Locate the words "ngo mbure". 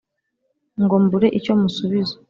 0.83-1.27